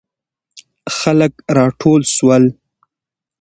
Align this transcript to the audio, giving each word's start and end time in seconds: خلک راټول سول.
خلک 0.99 1.31
راټول 1.57 2.01
سول. 2.15 2.43